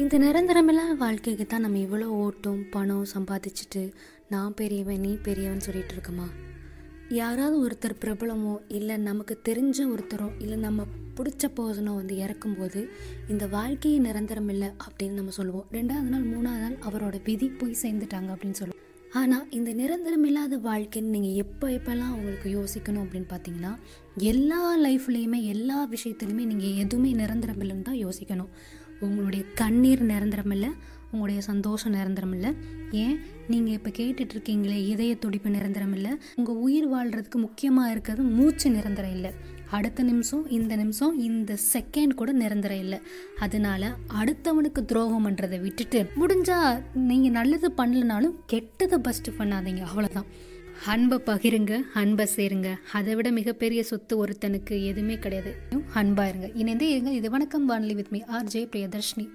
[0.00, 3.82] இந்த நிரந்தரமில்லாத வாழ்க்கைக்கு தான் நம்ம இவ்வளோ ஓட்டம் பணம் சம்பாதிச்சுட்டு
[4.32, 6.26] நான் பெரியவன் நீ பெரியவன் சொல்லிட்டு இருக்கோமா?
[7.18, 10.86] யாராவது ஒருத்தர் பிரபலமோ இல்லை நமக்கு தெரிஞ்ச ஒருத்தரோ இல்லை நம்ம
[11.18, 12.82] பிடிச்ச பர்சனோ வந்து இறக்கும்போது
[13.28, 15.66] இந்த வாழ்க்கையே நிரந்தரம் இல்லை அப்படின்னு நம்ம சொல்லுவோம்.
[15.78, 18.82] ரெண்டாவது நாள் மூணாவது நாள் அவரோட விதி போய் சேர்ந்துட்டாங்க அப்படின்னு சொல்லுவோம்.
[19.20, 23.72] ஆனால் இந்த நிரந்தரம் இல்லாத வாழ்க்கைன்னு நீங்கள் எப்போ எப்போல்லாம் உங்களுக்கு யோசிக்கணும் அப்படின்னு பார்த்தீங்கன்னா
[24.32, 28.52] எல்லா லைஃப்லேயுமே எல்லா விஷயத்துலையுமே நீங்கள் எதுவுமே நிரந்தரம் இல்லைன்னு தான் யோசிக்கணும்.
[29.00, 30.70] உங்களுடைய கண்ணீர் நிரந்தரம் இல்லை
[31.12, 32.50] உங்களுடைய சந்தோஷம் நிரந்தரம் இல்லை
[32.90, 33.16] ஏன்?
[33.48, 39.30] நீங்கள் இப்போ கேட்டுட்ருக்கீங்களே இதய துடிப்பு நிரந்தரம் இல்லை உங்கள் உயிர் வாழ்கிறதுக்கு முக்கியமாக இருக்கிறது மூச்சு நிரந்தரம் இல்லை.
[39.70, 42.98] அடுத்த நிமிஷம் இந்த நிமிஷம் இந்த செகண்ட் கூட நிரந்தரம் இல்லை.
[43.38, 46.58] அதனால அடுத்தவனுக்கு துரோகம் பண்ணுறதை விட்டுட்டு முடிஞ்சா
[46.94, 49.82] நீங்கள் நல்லது பண்ணலனாலும் கெட்டதை ஃபஸ்ட்டு பண்ணாதீங்க.
[49.90, 50.30] அவ்வளோதான்
[50.86, 52.76] அன்பை பகிருங்க அன்பை சேருங்க.
[52.92, 55.56] அதை விட மிகப்பெரிய சொத்து ஒருத்தனுக்கு எதுவுமே கிடையாது.
[55.94, 56.50] அன்பா இருங்க.
[56.54, 59.28] இணைந்தே இருங்க இது வணக்கம் வானொலி with me R J Priyadarshini